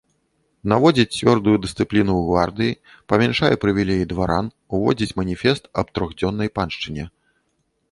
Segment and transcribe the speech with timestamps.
[0.71, 2.77] Наводзіць цвёрдую дысцыпліну ў гвардыі,
[3.13, 4.45] памяншае прывілеі дваран,
[4.79, 7.05] уводзіць маніфест аб трохдзённай паншчыне.